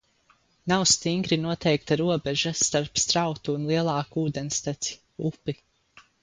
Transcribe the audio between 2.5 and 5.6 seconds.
starp strautu un lielāku ūdensteci– upi.